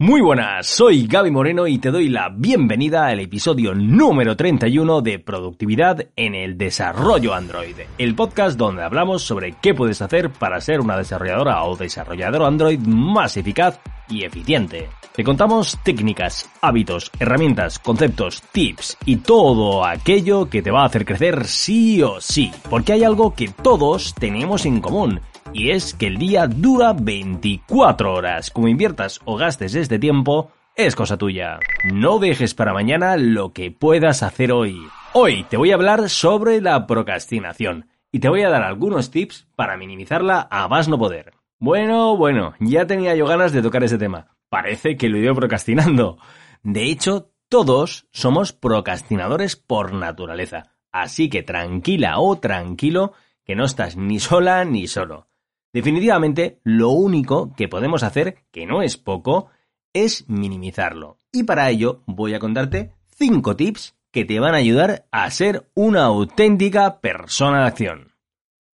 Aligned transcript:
Muy 0.00 0.20
buenas, 0.20 0.68
soy 0.68 1.08
Gaby 1.08 1.32
Moreno 1.32 1.66
y 1.66 1.78
te 1.78 1.90
doy 1.90 2.08
la 2.08 2.28
bienvenida 2.28 3.08
al 3.08 3.18
episodio 3.18 3.74
número 3.74 4.36
31 4.36 5.00
de 5.00 5.18
Productividad 5.18 6.06
en 6.14 6.36
el 6.36 6.56
Desarrollo 6.56 7.34
Android, 7.34 7.74
el 7.98 8.14
podcast 8.14 8.56
donde 8.56 8.84
hablamos 8.84 9.22
sobre 9.22 9.56
qué 9.60 9.74
puedes 9.74 10.00
hacer 10.00 10.30
para 10.30 10.60
ser 10.60 10.78
una 10.78 10.96
desarrolladora 10.96 11.64
o 11.64 11.74
desarrollador 11.76 12.44
Android 12.44 12.78
más 12.78 13.36
eficaz 13.36 13.80
y 14.08 14.22
eficiente. 14.22 14.88
Te 15.16 15.24
contamos 15.24 15.76
técnicas, 15.82 16.48
hábitos, 16.60 17.10
herramientas, 17.18 17.80
conceptos, 17.80 18.40
tips 18.52 18.98
y 19.04 19.16
todo 19.16 19.84
aquello 19.84 20.48
que 20.48 20.62
te 20.62 20.70
va 20.70 20.82
a 20.82 20.86
hacer 20.86 21.04
crecer 21.04 21.44
sí 21.44 22.00
o 22.04 22.20
sí, 22.20 22.52
porque 22.70 22.92
hay 22.92 23.02
algo 23.02 23.34
que 23.34 23.48
todos 23.48 24.14
tenemos 24.14 24.64
en 24.64 24.80
común 24.80 25.20
y 25.52 25.70
es 25.70 25.94
que 25.94 26.06
el 26.06 26.18
día 26.18 26.46
dura 26.46 26.92
24 26.92 28.12
horas. 28.12 28.50
Como 28.50 28.68
inviertas 28.68 29.20
o 29.24 29.36
gastes 29.36 29.74
este 29.74 29.98
tiempo, 29.98 30.52
es 30.74 30.94
cosa 30.94 31.16
tuya. 31.16 31.58
No 31.84 32.18
dejes 32.18 32.54
para 32.54 32.72
mañana 32.72 33.16
lo 33.16 33.52
que 33.52 33.70
puedas 33.70 34.22
hacer 34.22 34.52
hoy. 34.52 34.78
Hoy 35.12 35.44
te 35.44 35.56
voy 35.56 35.72
a 35.72 35.74
hablar 35.74 36.08
sobre 36.08 36.60
la 36.60 36.86
procrastinación 36.86 37.88
y 38.12 38.20
te 38.20 38.28
voy 38.28 38.42
a 38.42 38.50
dar 38.50 38.62
algunos 38.62 39.10
tips 39.10 39.48
para 39.56 39.76
minimizarla 39.76 40.48
a 40.50 40.68
más 40.68 40.88
no 40.88 40.98
poder. 40.98 41.32
Bueno, 41.58 42.16
bueno, 42.16 42.54
ya 42.60 42.86
tenía 42.86 43.14
yo 43.16 43.26
ganas 43.26 43.52
de 43.52 43.62
tocar 43.62 43.82
ese 43.82 43.98
tema. 43.98 44.36
Parece 44.48 44.96
que 44.96 45.08
lo 45.08 45.16
he 45.16 45.20
ido 45.20 45.34
procrastinando. 45.34 46.18
De 46.62 46.84
hecho, 46.84 47.32
todos 47.48 48.06
somos 48.12 48.52
procrastinadores 48.52 49.56
por 49.56 49.92
naturaleza. 49.92 50.76
Así 50.92 51.28
que 51.28 51.42
tranquila 51.42 52.18
o 52.18 52.38
tranquilo 52.38 53.12
que 53.44 53.56
no 53.56 53.64
estás 53.64 53.96
ni 53.96 54.20
sola 54.20 54.64
ni 54.64 54.86
solo. 54.86 55.28
Definitivamente, 55.72 56.60
lo 56.64 56.90
único 56.90 57.54
que 57.54 57.68
podemos 57.68 58.02
hacer, 58.02 58.44
que 58.50 58.66
no 58.66 58.82
es 58.82 58.96
poco, 58.96 59.48
es 59.92 60.28
minimizarlo. 60.28 61.18
Y 61.32 61.44
para 61.44 61.68
ello 61.70 62.02
voy 62.06 62.34
a 62.34 62.38
contarte 62.38 62.92
5 63.16 63.56
tips 63.56 63.96
que 64.10 64.24
te 64.24 64.40
van 64.40 64.54
a 64.54 64.58
ayudar 64.58 65.06
a 65.10 65.30
ser 65.30 65.70
una 65.74 66.04
auténtica 66.04 67.00
persona 67.00 67.60
de 67.60 67.66
acción. 67.66 68.12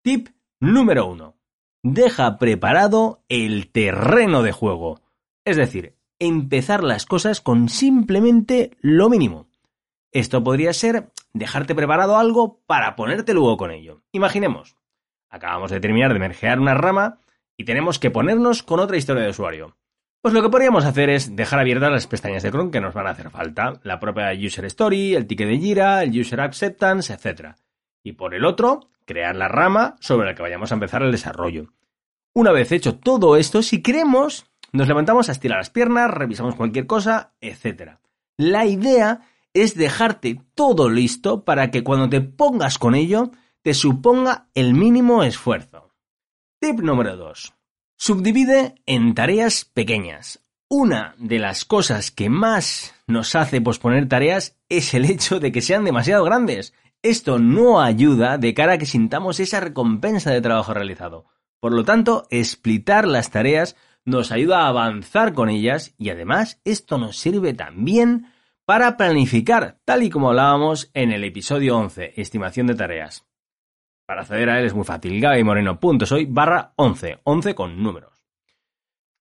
Tip 0.03 0.30
número 0.59 1.08
1. 1.08 1.36
Deja 1.83 2.38
preparado 2.38 3.23
el 3.30 3.72
terreno 3.72 4.44
de 4.44 4.52
juego. 4.52 5.02
Es 5.45 5.58
decir, 5.58 5.95
empezar 6.20 6.83
las 6.83 7.05
cosas 7.05 7.42
con 7.42 7.70
simplemente 7.70 8.78
lo 8.81 9.09
mínimo. 9.09 9.48
Esto 10.11 10.44
podría 10.44 10.73
ser 10.73 11.11
dejarte 11.33 11.73
preparado 11.73 12.17
algo 12.17 12.59
para 12.67 12.95
ponerte 12.95 13.33
luego 13.33 13.58
con 13.58 13.72
ello. 13.72 14.03
Imaginemos, 14.11 14.76
Acabamos 15.31 15.71
de 15.71 15.79
terminar 15.79 16.13
de 16.13 16.19
mergear 16.19 16.59
una 16.59 16.75
rama 16.75 17.17
y 17.57 17.63
tenemos 17.63 17.97
que 17.97 18.11
ponernos 18.11 18.63
con 18.63 18.79
otra 18.79 18.97
historia 18.97 19.23
de 19.23 19.29
usuario. 19.29 19.77
Pues 20.21 20.35
lo 20.35 20.43
que 20.43 20.49
podríamos 20.49 20.85
hacer 20.85 21.09
es 21.09 21.35
dejar 21.35 21.59
abiertas 21.59 21.91
las 21.91 22.05
pestañas 22.05 22.43
de 22.43 22.51
Chrome 22.51 22.69
que 22.69 22.81
nos 22.81 22.93
van 22.93 23.07
a 23.07 23.11
hacer 23.11 23.31
falta, 23.31 23.79
la 23.83 23.99
propia 23.99 24.31
User 24.33 24.65
Story, 24.65 25.15
el 25.15 25.25
ticket 25.25 25.47
de 25.47 25.57
Jira, 25.57 26.03
el 26.03 26.19
User 26.19 26.41
Acceptance, 26.41 27.11
etc. 27.11 27.55
Y 28.03 28.11
por 28.11 28.35
el 28.35 28.45
otro, 28.45 28.91
crear 29.05 29.35
la 29.35 29.47
rama 29.47 29.95
sobre 29.99 30.27
la 30.27 30.35
que 30.35 30.43
vayamos 30.43 30.71
a 30.71 30.75
empezar 30.75 31.02
el 31.02 31.11
desarrollo. 31.11 31.73
Una 32.35 32.52
vez 32.52 32.71
hecho 32.71 32.99
todo 32.99 33.35
esto, 33.35 33.63
si 33.63 33.81
queremos, 33.81 34.45
nos 34.73 34.87
levantamos 34.87 35.29
a 35.29 35.31
estirar 35.31 35.57
las 35.57 35.69
piernas, 35.69 36.11
revisamos 36.11 36.55
cualquier 36.55 36.85
cosa, 36.85 37.33
etc. 37.41 37.93
La 38.37 38.65
idea 38.65 39.21
es 39.53 39.75
dejarte 39.75 40.41
todo 40.55 40.89
listo 40.89 41.43
para 41.45 41.71
que 41.71 41.83
cuando 41.83 42.09
te 42.09 42.21
pongas 42.21 42.77
con 42.77 42.95
ello 42.95 43.31
te 43.64 43.73
suponga 43.73 44.48
el 44.56 44.73
mínimo 44.73 45.23
esfuerzo. 45.23 45.92
Tip 46.59 46.80
número 46.80 47.16
2. 47.16 47.54
Subdivide 47.95 48.76
en 48.88 49.14
tareas 49.14 49.66
pequeñas. 49.66 50.44
Una 50.67 51.14
de 51.17 51.38
las 51.38 51.66
cosas 51.66 52.09
que 52.09 52.30
más 52.30 52.95
nos 53.06 53.36
hace 53.36 53.62
posponer 53.62 54.08
tareas 54.08 54.58
es 54.70 54.94
el 54.94 55.06
hecho 55.06 55.39
de 55.39 55.52
que 55.52 55.62
sean 55.62 55.86
demasiado 55.86 56.23
grandes. 56.23 56.73
Esto 57.04 57.39
no 57.39 57.82
ayuda 57.82 58.38
de 58.38 58.54
cara 58.54 58.73
a 58.73 58.78
que 58.78 58.86
sintamos 58.86 59.39
esa 59.39 59.60
recompensa 59.60 60.32
de 60.32 60.42
trabajo 60.42 60.73
realizado. 60.73 61.26
Por 61.60 61.73
lo 61.73 61.83
tanto, 61.83 62.26
explitar 62.32 63.08
las 63.08 63.30
tareas 63.30 63.76
nos 64.05 64.32
ayuda 64.32 64.61
a 64.61 64.67
avanzar 64.70 65.33
con 65.33 65.50
ellas 65.50 65.94
y 66.00 66.10
además 66.10 66.60
esto 66.66 66.98
nos 66.98 67.17
sirve 67.17 67.54
también 67.54 68.32
para 68.66 68.98
planificar, 68.98 69.80
tal 69.86 70.02
y 70.02 70.10
como 70.10 70.30
hablábamos 70.30 70.89
en 70.94 71.11
el 71.11 71.23
episodio 71.23 71.77
11, 71.77 72.14
estimación 72.16 72.67
de 72.67 72.76
tareas. 72.76 73.26
Para 74.06 74.22
acceder 74.22 74.50
a 74.50 74.60
él 74.60 74.66
es 74.66 74.73
muy 74.73 74.84
fácil, 74.84 75.20
gabymoreno.soy 75.20 76.26
barra 76.26 76.73
11, 76.76 77.20
11 77.23 77.56
con 77.56 77.82
números. 77.82 78.12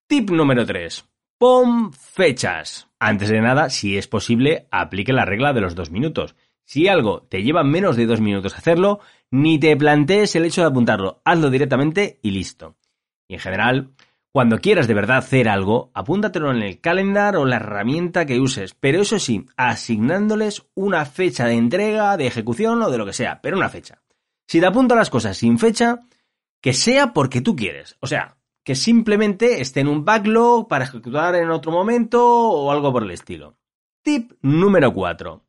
Tip 0.07 0.29
número 0.31 0.65
3. 0.65 1.05
Pon 1.37 1.93
fechas. 1.93 2.89
Antes 2.99 3.29
de 3.29 3.41
nada, 3.41 3.69
si 3.69 3.97
es 3.97 4.07
posible, 4.07 4.67
aplique 4.69 5.13
la 5.13 5.25
regla 5.25 5.53
de 5.53 5.61
los 5.61 5.73
dos 5.73 5.89
minutos. 5.89 6.35
Si 6.63 6.87
algo 6.87 7.23
te 7.23 7.43
lleva 7.43 7.63
menos 7.63 7.95
de 7.95 8.05
dos 8.05 8.21
minutos 8.21 8.55
hacerlo, 8.55 8.99
ni 9.31 9.59
te 9.59 9.75
plantees 9.75 10.35
el 10.35 10.45
hecho 10.45 10.61
de 10.61 10.67
apuntarlo, 10.67 11.21
hazlo 11.25 11.49
directamente 11.49 12.19
y 12.21 12.31
listo. 12.31 12.75
Y 13.27 13.33
en 13.33 13.39
general, 13.39 13.91
cuando 14.31 14.59
quieras 14.59 14.87
de 14.87 14.93
verdad 14.93 15.17
hacer 15.17 15.49
algo, 15.49 15.91
apúntatelo 15.93 16.51
en 16.51 16.61
el 16.61 16.79
calendar 16.79 17.35
o 17.35 17.45
la 17.45 17.57
herramienta 17.57 18.25
que 18.25 18.39
uses, 18.39 18.73
pero 18.73 19.01
eso 19.01 19.19
sí, 19.19 19.45
asignándoles 19.57 20.67
una 20.73 21.05
fecha 21.05 21.45
de 21.45 21.55
entrega, 21.55 22.15
de 22.15 22.27
ejecución 22.27 22.81
o 22.81 22.89
de 22.89 22.97
lo 22.97 23.05
que 23.05 23.13
sea, 23.13 23.41
pero 23.41 23.57
una 23.57 23.67
fecha. 23.69 24.01
Si 24.47 24.59
te 24.59 24.65
apunta 24.65 24.95
las 24.95 25.09
cosas 25.09 25.37
sin 25.37 25.57
fecha, 25.57 25.99
que 26.61 26.73
sea 26.73 27.13
porque 27.13 27.41
tú 27.41 27.55
quieres. 27.55 27.97
O 27.99 28.07
sea, 28.07 28.37
que 28.63 28.75
simplemente 28.75 29.61
esté 29.61 29.79
en 29.79 29.87
un 29.87 30.05
backlog 30.05 30.67
para 30.67 30.85
ejecutar 30.85 31.35
en 31.35 31.49
otro 31.49 31.71
momento 31.71 32.23
o 32.23 32.71
algo 32.71 32.91
por 32.91 33.03
el 33.03 33.11
estilo. 33.11 33.57
Tip 34.03 34.33
número 34.41 34.93
4. 34.93 35.43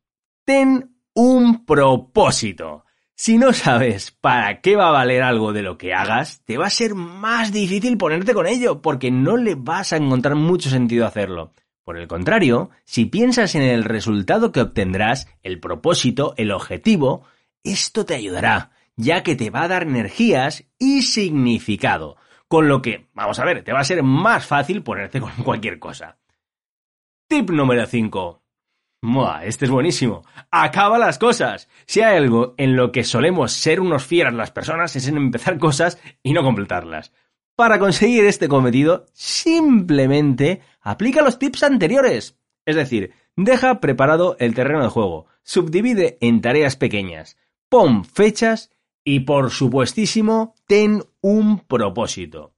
Ten 0.44 0.97
un 1.14 1.64
propósito. 1.64 2.84
Si 3.14 3.38
no 3.38 3.52
sabes 3.52 4.10
para 4.10 4.60
qué 4.60 4.75
va 4.75 4.88
a 4.88 4.92
valer 4.92 5.22
algo 5.22 5.52
de 5.52 5.62
lo 5.62 5.78
que 5.78 5.92
hagas, 5.94 6.42
te 6.44 6.58
va 6.58 6.66
a 6.66 6.70
ser 6.70 6.94
más 6.94 7.52
difícil 7.52 7.97
ponerte 7.98 8.34
con 8.34 8.47
ello, 8.47 8.82
porque 8.82 9.10
no 9.10 9.36
le 9.36 9.54
vas 9.54 9.92
a 9.92 9.98
encontrar 9.98 10.34
mucho 10.34 10.70
sentido 10.70 11.06
hacerlo. 11.06 11.52
Por 11.84 11.98
el 11.98 12.08
contrario, 12.08 12.70
si 12.84 13.04
piensas 13.04 13.54
en 13.54 13.62
el 13.62 13.84
resultado 13.84 14.50
que 14.50 14.60
obtendrás, 14.60 15.28
el 15.42 15.60
propósito, 15.60 16.34
el 16.36 16.50
objetivo, 16.50 17.25
esto 17.62 18.04
te 18.04 18.14
ayudará 18.14 18.71
ya 18.97 19.22
que 19.22 19.36
te 19.36 19.50
va 19.50 19.62
a 19.62 19.69
dar 19.69 19.82
energías 19.82 20.64
y 20.78 21.03
significado. 21.03 22.16
Con 22.48 22.69
lo 22.69 22.82
que, 22.82 23.08
vamos 23.14 23.38
a 23.38 23.44
ver, 23.44 23.64
te 23.64 23.72
va 23.72 23.80
a 23.80 23.84
ser 23.84 24.03
más 24.03 24.47
fácil 24.47 24.82
ponerte 24.82 25.20
con 25.20 25.32
cualquier 25.44 25.78
cosa. 25.78 26.19
Tip 27.28 27.50
número 27.50 27.86
5. 27.86 28.42
este 29.44 29.64
es 29.64 29.70
buenísimo. 29.70 30.22
Acaba 30.50 30.98
las 30.98 31.19
cosas. 31.19 31.69
Si 31.86 32.02
hay 32.02 32.16
algo 32.16 32.54
en 32.58 32.76
lo 32.76 32.92
que 32.92 33.04
solemos 33.04 33.52
ser 33.52 33.81
unos 33.81 34.04
fieras 34.04 34.34
las 34.34 34.50
personas 34.50 34.94
es 34.97 35.08
en 35.08 35.16
empezar 35.16 35.58
cosas 35.58 35.98
y 36.22 36.34
no 36.34 36.42
completarlas. 36.42 37.12
Para 37.56 37.78
conseguir 37.78 38.25
este 38.25 38.48
cometido, 38.48 39.06
simplemente 39.12 40.60
aplica 40.81 41.22
los 41.22 41.38
tips 41.38 41.62
anteriores. 41.62 42.38
Es 42.64 42.76
decir, 42.76 43.12
deja 43.36 43.81
preparado 43.81 44.36
el 44.38 44.54
terreno 44.54 44.82
de 44.82 44.88
juego, 44.88 45.26
subdivide 45.42 46.19
en 46.20 46.41
tareas 46.41 46.76
pequeñas, 46.76 47.36
pon 47.69 48.04
fechas 48.04 48.70
y 49.04 49.20
por 49.20 49.50
supuestísimo, 49.50 50.54
ten 50.66 51.02
un 51.20 51.60
propósito. 51.60 52.54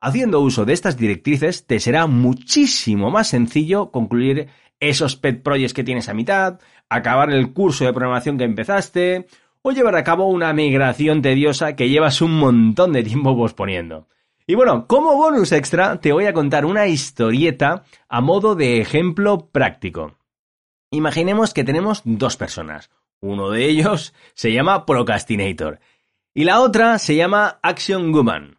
Haciendo 0.00 0.40
uso 0.40 0.64
de 0.64 0.72
estas 0.72 0.96
directrices, 0.96 1.66
te 1.66 1.78
será 1.78 2.06
muchísimo 2.06 3.10
más 3.10 3.28
sencillo 3.28 3.90
concluir 3.90 4.48
esos 4.80 5.14
pet 5.16 5.42
projects 5.42 5.74
que 5.74 5.84
tienes 5.84 6.08
a 6.08 6.14
mitad, 6.14 6.58
acabar 6.88 7.30
el 7.30 7.52
curso 7.52 7.84
de 7.84 7.92
programación 7.92 8.36
que 8.36 8.44
empezaste, 8.44 9.26
o 9.62 9.70
llevar 9.70 9.94
a 9.94 10.02
cabo 10.02 10.26
una 10.26 10.52
migración 10.52 11.22
tediosa 11.22 11.76
que 11.76 11.88
llevas 11.88 12.20
un 12.20 12.36
montón 12.36 12.92
de 12.92 13.04
tiempo 13.04 13.36
posponiendo. 13.36 14.08
Y 14.44 14.56
bueno, 14.56 14.88
como 14.88 15.14
bonus 15.14 15.52
extra, 15.52 16.00
te 16.00 16.12
voy 16.12 16.26
a 16.26 16.32
contar 16.32 16.64
una 16.64 16.88
historieta 16.88 17.84
a 18.08 18.20
modo 18.20 18.56
de 18.56 18.80
ejemplo 18.80 19.48
práctico. 19.52 20.16
Imaginemos 20.90 21.54
que 21.54 21.62
tenemos 21.62 22.02
dos 22.04 22.36
personas, 22.36 22.90
uno 23.22 23.50
de 23.50 23.64
ellos 23.64 24.12
se 24.34 24.52
llama 24.52 24.84
Procrastinator 24.84 25.80
y 26.34 26.44
la 26.44 26.60
otra 26.60 26.98
se 26.98 27.16
llama 27.16 27.58
Action 27.62 28.12
Woman. 28.12 28.58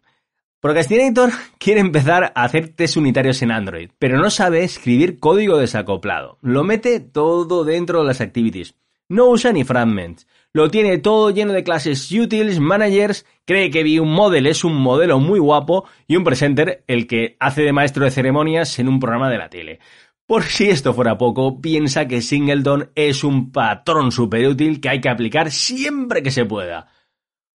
Procrastinator 0.60 1.30
quiere 1.58 1.80
empezar 1.80 2.32
a 2.34 2.44
hacer 2.44 2.70
test 2.70 2.96
unitarios 2.96 3.42
en 3.42 3.50
Android, 3.50 3.90
pero 3.98 4.18
no 4.18 4.30
sabe 4.30 4.64
escribir 4.64 5.20
código 5.20 5.58
desacoplado. 5.58 6.38
Lo 6.40 6.64
mete 6.64 7.00
todo 7.00 7.64
dentro 7.64 8.00
de 8.00 8.06
las 8.06 8.22
activities. 8.22 8.74
No 9.08 9.26
usa 9.26 9.52
ni 9.52 9.64
fragments. 9.64 10.26
Lo 10.54 10.70
tiene 10.70 10.96
todo 10.98 11.30
lleno 11.30 11.52
de 11.52 11.64
clases 11.64 12.10
utils, 12.10 12.60
managers, 12.60 13.26
cree 13.44 13.70
que 13.70 14.00
un 14.00 14.08
Model 14.08 14.46
es 14.46 14.64
un 14.64 14.74
modelo 14.74 15.18
muy 15.18 15.40
guapo 15.40 15.84
y 16.06 16.16
un 16.16 16.24
presenter 16.24 16.84
el 16.86 17.06
que 17.06 17.36
hace 17.40 17.62
de 17.62 17.72
maestro 17.72 18.04
de 18.04 18.10
ceremonias 18.10 18.78
en 18.78 18.88
un 18.88 19.00
programa 19.00 19.28
de 19.28 19.38
la 19.38 19.50
tele. 19.50 19.80
Por 20.26 20.44
si 20.44 20.70
esto 20.70 20.94
fuera 20.94 21.18
poco, 21.18 21.60
piensa 21.60 22.08
que 22.08 22.22
Singleton 22.22 22.90
es 22.94 23.24
un 23.24 23.52
patrón 23.52 24.10
súper 24.10 24.46
útil 24.46 24.80
que 24.80 24.88
hay 24.88 25.00
que 25.00 25.10
aplicar 25.10 25.50
siempre 25.50 26.22
que 26.22 26.30
se 26.30 26.46
pueda. 26.46 26.88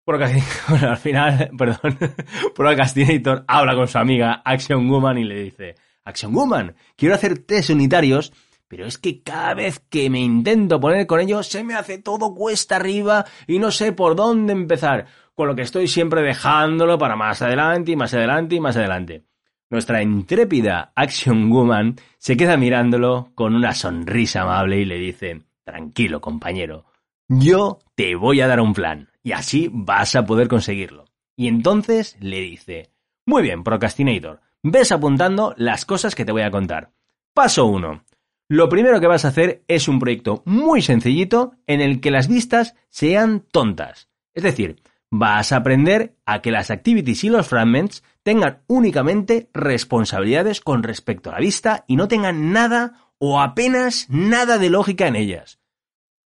Porque 0.03 0.25
al 0.81 0.97
final, 0.97 1.49
perdón, 1.57 1.97
Procrastinator 2.55 3.45
habla 3.47 3.73
con 3.73 3.87
su 3.87 3.97
amiga 3.97 4.41
Action 4.43 4.89
Woman 4.89 5.17
y 5.17 5.23
le 5.23 5.43
dice, 5.43 5.75
Action 6.03 6.33
Woman, 6.33 6.75
quiero 6.97 7.15
hacer 7.15 7.39
test 7.39 7.69
unitarios, 7.69 8.33
pero 8.67 8.85
es 8.85 8.97
que 8.97 9.23
cada 9.23 9.53
vez 9.53 9.79
que 9.89 10.09
me 10.09 10.19
intento 10.19 10.77
poner 10.79 11.07
con 11.07 11.21
ellos 11.21 11.47
se 11.47 11.63
me 11.63 11.73
hace 11.73 11.99
todo 11.99 12.35
cuesta 12.35 12.75
arriba 12.75 13.23
y 13.47 13.59
no 13.59 13.71
sé 13.71 13.93
por 13.93 14.17
dónde 14.17 14.51
empezar, 14.51 15.05
con 15.35 15.47
lo 15.47 15.55
que 15.55 15.61
estoy 15.61 15.87
siempre 15.87 16.21
dejándolo 16.21 16.97
para 16.97 17.15
más 17.15 17.41
adelante 17.41 17.93
y 17.93 17.95
más 17.95 18.13
adelante 18.13 18.55
y 18.55 18.59
más 18.59 18.75
adelante. 18.75 19.23
Nuestra 19.69 20.01
intrépida 20.01 20.93
Action 20.95 21.51
Woman 21.51 21.97
se 22.17 22.37
queda 22.37 22.55
mirándolo 22.55 23.31
con 23.35 23.53
una 23.53 23.73
sonrisa 23.73 24.43
amable 24.43 24.79
y 24.79 24.85
le 24.85 24.97
dice, 24.97 25.41
tranquilo 25.65 26.21
compañero, 26.21 26.85
yo 27.27 27.79
te 27.95 28.15
voy 28.15 28.39
a 28.39 28.47
dar 28.47 28.61
un 28.61 28.73
plan 28.73 29.09
y 29.21 29.33
así 29.33 29.69
vas 29.69 30.15
a 30.15 30.25
poder 30.25 30.47
conseguirlo. 30.47 31.03
Y 31.35 31.49
entonces 31.49 32.15
le 32.21 32.39
dice, 32.39 32.91
muy 33.25 33.43
bien, 33.43 33.65
Procrastinator, 33.65 34.39
ves 34.63 34.93
apuntando 34.93 35.53
las 35.57 35.83
cosas 35.83 36.15
que 36.15 36.23
te 36.23 36.31
voy 36.31 36.43
a 36.43 36.51
contar. 36.51 36.93
Paso 37.33 37.65
1. 37.65 38.05
Lo 38.47 38.69
primero 38.69 39.01
que 39.01 39.07
vas 39.07 39.25
a 39.25 39.29
hacer 39.29 39.65
es 39.67 39.89
un 39.89 39.99
proyecto 39.99 40.43
muy 40.45 40.81
sencillito 40.81 41.55
en 41.67 41.81
el 41.81 41.99
que 41.99 42.11
las 42.11 42.29
vistas 42.29 42.73
sean 42.89 43.41
tontas. 43.51 44.07
Es 44.33 44.43
decir, 44.43 44.81
vas 45.09 45.51
a 45.51 45.57
aprender 45.57 46.15
a 46.25 46.41
que 46.41 46.51
las 46.51 46.71
activities 46.71 47.23
y 47.23 47.29
los 47.29 47.47
fragments 47.47 48.03
tengan 48.23 48.63
únicamente 48.67 49.49
responsabilidades 49.53 50.61
con 50.61 50.83
respecto 50.83 51.29
a 51.29 51.33
la 51.33 51.39
vista 51.39 51.85
y 51.87 51.95
no 51.95 52.07
tengan 52.07 52.51
nada 52.51 53.11
o 53.19 53.39
apenas 53.39 54.07
nada 54.09 54.57
de 54.57 54.69
lógica 54.69 55.07
en 55.07 55.15
ellas. 55.15 55.59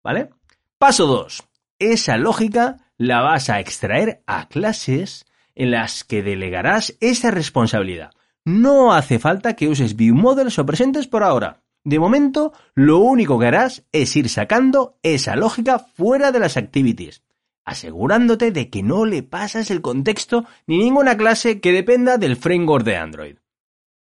¿Vale? 0.03 0.31
Paso 0.79 1.07
2. 1.07 1.45
Esa 1.79 2.17
lógica 2.17 2.79
la 2.97 3.21
vas 3.21 3.51
a 3.51 3.61
extraer 3.61 4.23
a 4.27 4.49
clases 4.49 5.27
en 5.55 5.71
las 5.71 6.05
que 6.05 6.23
delegarás 6.23 6.97
esa 7.01 7.31
responsabilidad. 7.31 8.13
No 8.45 8.93
hace 8.93 9.19
falta 9.19 9.55
que 9.55 9.69
uses 9.69 9.97
viewmodels 9.97 10.59
o 10.59 10.67
presentes 10.67 11.07
por 11.07 11.23
ahora. 11.23 11.63
De 11.85 11.99
momento, 11.99 12.53
lo 12.75 12.99
único 12.99 13.39
que 13.39 13.47
harás 13.47 13.85
es 13.93 14.15
ir 14.17 14.29
sacando 14.29 14.99
esa 15.03 15.37
lógica 15.37 15.79
fuera 15.79 16.33
de 16.33 16.41
las 16.41 16.57
activities, 16.57 17.23
asegurándote 17.71 18.51
de 18.51 18.69
que 18.69 18.83
no 18.83 19.05
le 19.05 19.23
pasas 19.23 19.71
el 19.71 19.81
contexto 19.81 20.45
ni 20.67 20.79
ninguna 20.79 21.17
clase 21.17 21.61
que 21.61 21.73
dependa 21.73 22.19
del 22.19 22.37
framework 22.37 22.85
de 22.85 22.97
Android. 22.97 23.37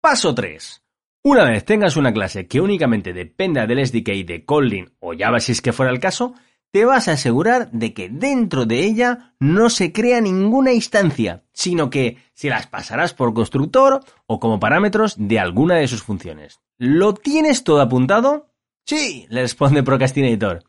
Paso 0.01 0.33
3. 0.33 0.83
Una 1.23 1.43
vez 1.43 1.65
tengas 1.65 1.95
una 1.95 2.11
clase 2.11 2.47
que 2.47 2.61
únicamente 2.61 3.13
dependa 3.13 3.67
del 3.67 3.85
SDK 3.85 4.25
de 4.25 4.43
Kotlin 4.45 4.91
o 4.99 5.13
Java 5.17 5.39
si 5.39 5.51
es 5.51 5.61
que 5.61 5.73
fuera 5.73 5.91
el 5.91 5.99
caso, 5.99 6.33
te 6.71 6.85
vas 6.85 7.07
a 7.07 7.13
asegurar 7.13 7.69
de 7.71 7.93
que 7.93 8.09
dentro 8.09 8.65
de 8.65 8.85
ella 8.85 9.35
no 9.39 9.69
se 9.69 9.91
crea 9.91 10.21
ninguna 10.21 10.71
instancia, 10.71 11.43
sino 11.53 11.89
que 11.89 12.17
se 12.33 12.49
las 12.49 12.67
pasarás 12.67 13.13
por 13.13 13.33
constructor 13.33 14.01
o 14.25 14.39
como 14.39 14.59
parámetros 14.59 15.15
de 15.17 15.39
alguna 15.39 15.75
de 15.75 15.87
sus 15.87 16.01
funciones. 16.01 16.59
¿Lo 16.77 17.13
tienes 17.13 17.63
todo 17.63 17.81
apuntado? 17.81 18.49
Sí, 18.85 19.27
le 19.29 19.41
responde 19.41 19.83
Procrastinator. 19.83 20.63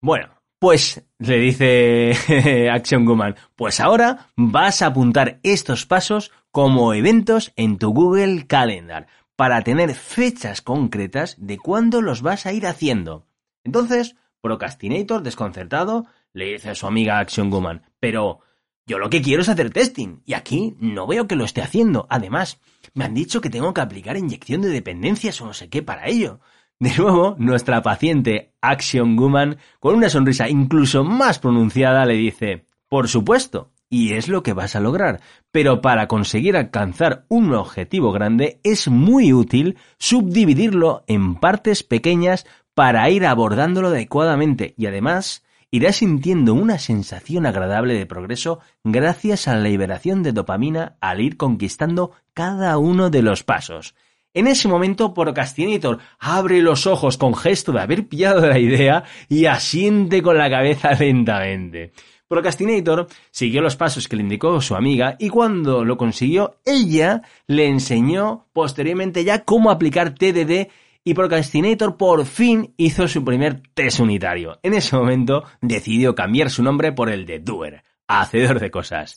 Bueno, 0.00 0.41
pues 0.62 1.02
le 1.18 1.40
dice 1.40 2.70
Action 2.72 3.04
Woman, 3.04 3.34
pues 3.56 3.80
ahora 3.80 4.28
vas 4.36 4.80
a 4.80 4.86
apuntar 4.86 5.40
estos 5.42 5.86
pasos 5.86 6.30
como 6.52 6.94
eventos 6.94 7.52
en 7.56 7.78
tu 7.78 7.92
Google 7.92 8.46
Calendar 8.46 9.08
para 9.34 9.62
tener 9.62 9.92
fechas 9.92 10.62
concretas 10.62 11.34
de 11.40 11.58
cuándo 11.58 12.00
los 12.00 12.22
vas 12.22 12.46
a 12.46 12.52
ir 12.52 12.68
haciendo. 12.68 13.26
Entonces, 13.64 14.14
Procrastinator, 14.40 15.24
desconcertado, 15.24 16.06
le 16.32 16.52
dice 16.52 16.70
a 16.70 16.74
su 16.76 16.86
amiga 16.86 17.18
Action 17.18 17.50
Woman, 17.50 17.82
pero 17.98 18.38
yo 18.86 19.00
lo 19.00 19.10
que 19.10 19.20
quiero 19.20 19.42
es 19.42 19.48
hacer 19.48 19.70
testing, 19.70 20.22
y 20.24 20.34
aquí 20.34 20.76
no 20.78 21.08
veo 21.08 21.26
que 21.26 21.34
lo 21.34 21.44
esté 21.44 21.62
haciendo. 21.62 22.06
Además, 22.08 22.60
me 22.94 23.04
han 23.04 23.14
dicho 23.14 23.40
que 23.40 23.50
tengo 23.50 23.74
que 23.74 23.80
aplicar 23.80 24.16
inyección 24.16 24.62
de 24.62 24.68
dependencias 24.68 25.40
o 25.40 25.46
no 25.46 25.54
sé 25.54 25.68
qué 25.68 25.82
para 25.82 26.06
ello. 26.06 26.38
De 26.82 26.92
nuevo, 26.98 27.36
nuestra 27.38 27.80
paciente 27.80 28.54
Action 28.60 29.14
Woman, 29.14 29.58
con 29.78 29.94
una 29.94 30.08
sonrisa 30.08 30.48
incluso 30.48 31.04
más 31.04 31.38
pronunciada, 31.38 32.04
le 32.06 32.14
dice, 32.14 32.66
por 32.88 33.06
supuesto, 33.06 33.70
y 33.88 34.14
es 34.14 34.26
lo 34.26 34.42
que 34.42 34.52
vas 34.52 34.74
a 34.74 34.80
lograr. 34.80 35.20
Pero 35.52 35.80
para 35.80 36.08
conseguir 36.08 36.56
alcanzar 36.56 37.24
un 37.28 37.54
objetivo 37.54 38.10
grande 38.10 38.58
es 38.64 38.88
muy 38.88 39.32
útil 39.32 39.78
subdividirlo 39.98 41.04
en 41.06 41.36
partes 41.36 41.84
pequeñas 41.84 42.46
para 42.74 43.08
ir 43.10 43.26
abordándolo 43.26 43.86
adecuadamente 43.86 44.74
y 44.76 44.86
además 44.86 45.44
irás 45.70 45.94
sintiendo 45.94 46.52
una 46.52 46.80
sensación 46.80 47.46
agradable 47.46 47.94
de 47.94 48.06
progreso 48.06 48.58
gracias 48.82 49.46
a 49.46 49.54
la 49.54 49.68
liberación 49.68 50.24
de 50.24 50.32
dopamina 50.32 50.96
al 51.00 51.20
ir 51.20 51.36
conquistando 51.36 52.10
cada 52.34 52.76
uno 52.78 53.08
de 53.08 53.22
los 53.22 53.44
pasos. 53.44 53.94
En 54.34 54.46
ese 54.46 54.66
momento, 54.66 55.12
Procrastinator 55.12 55.98
abre 56.18 56.62
los 56.62 56.86
ojos 56.86 57.18
con 57.18 57.34
gesto 57.34 57.72
de 57.72 57.80
haber 57.80 58.08
pillado 58.08 58.46
la 58.46 58.58
idea 58.58 59.04
y 59.28 59.44
asiente 59.44 60.22
con 60.22 60.38
la 60.38 60.48
cabeza 60.48 60.92
lentamente. 60.98 61.92
Procrastinator 62.28 63.08
siguió 63.30 63.60
los 63.60 63.76
pasos 63.76 64.08
que 64.08 64.16
le 64.16 64.22
indicó 64.22 64.58
su 64.62 64.74
amiga 64.74 65.16
y 65.18 65.28
cuando 65.28 65.84
lo 65.84 65.98
consiguió, 65.98 66.56
ella 66.64 67.20
le 67.46 67.66
enseñó 67.66 68.46
posteriormente 68.54 69.22
ya 69.22 69.44
cómo 69.44 69.70
aplicar 69.70 70.14
TDD 70.14 70.68
y 71.04 71.12
Procrastinator 71.12 71.98
por 71.98 72.24
fin 72.24 72.72
hizo 72.78 73.06
su 73.08 73.22
primer 73.22 73.60
test 73.74 74.00
unitario. 74.00 74.58
En 74.62 74.72
ese 74.72 74.96
momento 74.96 75.44
decidió 75.60 76.14
cambiar 76.14 76.48
su 76.48 76.62
nombre 76.62 76.92
por 76.92 77.10
el 77.10 77.26
de 77.26 77.40
Doer, 77.40 77.84
hacedor 78.08 78.60
de 78.60 78.70
cosas. 78.70 79.16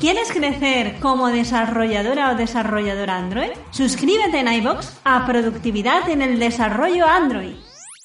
¿Quieres 0.00 0.30
crecer 0.30 1.00
como 1.00 1.26
desarrolladora 1.26 2.30
o 2.30 2.36
desarrollador 2.36 3.10
Android? 3.10 3.50
Suscríbete 3.72 4.38
en 4.38 4.46
iBox 4.46 5.00
a 5.02 5.26
Productividad 5.26 6.08
en 6.08 6.22
el 6.22 6.38
Desarrollo 6.38 7.04
Android. 7.04 7.54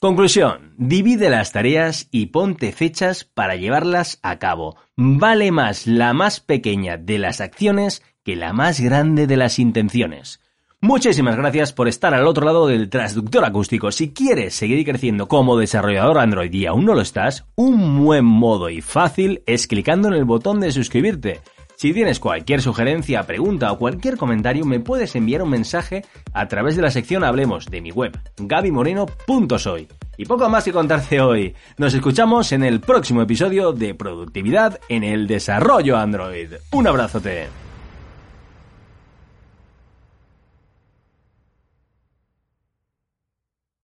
Conclusión. 0.01 0.73
Divide 0.79 1.29
las 1.29 1.51
tareas 1.51 2.07
y 2.09 2.25
ponte 2.27 2.71
fechas 2.71 3.25
para 3.25 3.57
llevarlas 3.57 4.17
a 4.23 4.39
cabo. 4.39 4.75
Vale 4.95 5.51
más 5.51 5.85
la 5.85 6.13
más 6.13 6.39
pequeña 6.39 6.97
de 6.97 7.19
las 7.19 7.41
acciones 7.41 8.01
que 8.23 8.35
la 8.35 8.53
más 8.53 8.79
grande 8.79 9.27
de 9.27 9.37
las 9.37 9.59
intenciones. 9.59 10.39
Muchísimas 10.81 11.37
gracias 11.37 11.73
por 11.73 11.87
estar 11.87 12.15
al 12.15 12.25
otro 12.25 12.45
lado 12.45 12.67
del 12.67 12.89
transductor 12.89 13.45
acústico. 13.45 13.91
Si 13.91 14.13
quieres 14.13 14.55
seguir 14.55 14.83
creciendo 14.83 15.27
como 15.27 15.57
desarrollador 15.57 16.17
Android 16.17 16.51
y 16.51 16.65
aún 16.65 16.85
no 16.85 16.95
lo 16.95 17.01
estás, 17.01 17.45
un 17.55 18.03
buen 18.03 18.25
modo 18.25 18.71
y 18.71 18.81
fácil 18.81 19.43
es 19.45 19.67
clicando 19.67 20.07
en 20.07 20.15
el 20.15 20.25
botón 20.25 20.59
de 20.59 20.71
suscribirte. 20.71 21.41
Si 21.83 21.91
tienes 21.91 22.21
cualquier 22.21 22.61
sugerencia, 22.61 23.23
pregunta 23.23 23.69
o 23.69 23.77
cualquier 23.77 24.15
comentario, 24.15 24.63
me 24.63 24.79
puedes 24.79 25.17
enviar 25.17 25.41
un 25.43 25.49
mensaje 25.49 26.05
a 26.31 26.47
través 26.47 26.77
de 26.77 26.81
la 26.81 26.89
sección 26.89 27.25
Hablemos 27.25 27.65
de 27.65 27.81
mi 27.81 27.91
web, 27.91 28.17
gabimoreno.soy. 28.37 29.89
Y 30.15 30.23
poco 30.23 30.47
más 30.47 30.63
que 30.63 30.71
contarte 30.71 31.19
hoy. 31.19 31.53
Nos 31.75 31.93
escuchamos 31.93 32.53
en 32.53 32.63
el 32.63 32.79
próximo 32.79 33.21
episodio 33.21 33.73
de 33.73 33.95
Productividad 33.95 34.79
en 34.87 35.03
el 35.03 35.27
Desarrollo 35.27 35.97
Android. 35.97 36.53
Un 36.71 36.87
abrazote. 36.87 37.62